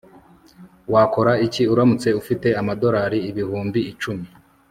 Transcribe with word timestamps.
Wakora 0.93 1.31
iki 1.45 1.63
uramutse 1.73 2.07
ufite 2.21 2.47
amadorari 2.61 3.17
ibihumbi 3.29 3.79
icumi 3.91 4.25